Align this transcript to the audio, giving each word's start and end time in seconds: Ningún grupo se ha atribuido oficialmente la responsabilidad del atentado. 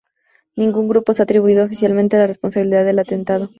Ningún 0.55 0.87
grupo 0.87 1.13
se 1.13 1.21
ha 1.21 1.25
atribuido 1.25 1.63
oficialmente 1.63 2.17
la 2.17 2.25
responsabilidad 2.25 2.85
del 2.85 2.97
atentado. 2.97 3.49